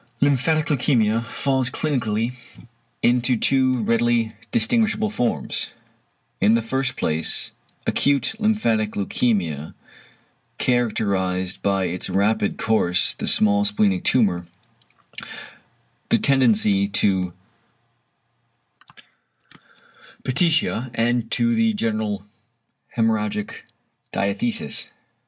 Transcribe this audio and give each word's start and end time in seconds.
~Lymphatic 0.19 0.65
leukæmia~ 0.65 1.23
falls 1.27 1.69
clinically 1.69 2.33
into 3.03 3.37
two 3.37 3.83
readily 3.83 4.33
distinguishable 4.51 5.11
forms. 5.11 5.73
In 6.39 6.55
the 6.55 6.63
first 6.63 6.97
place 6.97 7.51
acute 7.85 8.33
lymphatic 8.39 8.93
leukæmia, 8.93 9.75
characterised 10.57 11.61
by 11.61 11.83
its 11.83 12.09
rapid 12.09 12.57
course, 12.57 13.13
the 13.13 13.27
small 13.27 13.63
splenic 13.63 14.03
tumour, 14.03 14.47
the 16.09 16.17
tendency 16.17 16.87
to 16.87 17.33
petechiæ 20.23 20.89
and 20.95 21.29
to 21.29 21.53
the 21.53 21.73
general 21.73 22.25
hæmorrhagic 22.97 23.53
diathesis. 24.11 24.87